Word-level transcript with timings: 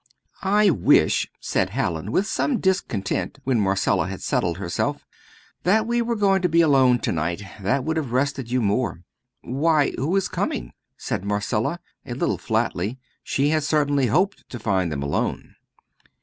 "I 0.41 0.71
wish," 0.71 1.29
said 1.39 1.69
Hallin, 1.69 2.11
with 2.11 2.25
some 2.25 2.59
discontent, 2.59 3.37
when 3.43 3.59
Marcella 3.61 4.07
had 4.07 4.23
settled 4.23 4.57
herself, 4.57 5.05
"that 5.61 5.85
we 5.85 6.01
were 6.01 6.15
going 6.15 6.41
to 6.41 6.49
be 6.49 6.61
alone 6.61 6.97
to 7.01 7.11
night; 7.11 7.43
that 7.61 7.83
would 7.83 7.97
have 7.97 8.11
rested 8.11 8.49
you 8.49 8.61
more." 8.63 9.03
"Why, 9.43 9.91
who 9.97 10.15
is 10.15 10.27
coming?" 10.27 10.73
said 10.97 11.23
Marcella, 11.23 11.79
a 12.03 12.15
little 12.15 12.39
flatly. 12.39 12.97
She 13.21 13.49
had 13.49 13.61
certainly 13.61 14.07
hoped 14.07 14.49
to 14.49 14.57
find 14.57 14.91
them 14.91 15.03
alone. 15.03 15.53